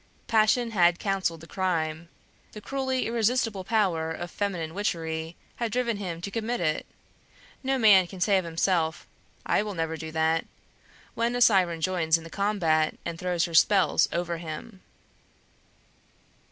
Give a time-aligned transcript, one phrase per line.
[0.25, 2.09] Passion had counseled the crime;
[2.53, 6.87] the cruelly irresistible power of feminine witchery had driven him to commit it;
[7.61, 9.05] no man can say of himself,
[9.45, 10.47] "I will never do that,"
[11.13, 14.81] when a siren joins in the combat and throws her spells over him.